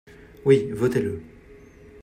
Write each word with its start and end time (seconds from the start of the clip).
Oui, 0.45 0.71
votez-le. 0.71 1.21